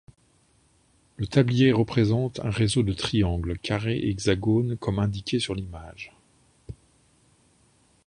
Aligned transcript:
Le 1.17 1.27
tablier 1.27 1.71
représente 1.71 2.39
un 2.39 2.49
réseau 2.49 2.81
de 2.81 2.91
triangles, 2.91 3.59
carrés 3.59 3.97
et 3.99 4.09
hexagones, 4.09 4.75
comme 4.75 4.97
indiqué 4.97 5.37
sur 5.39 5.53
l'image. 5.53 6.15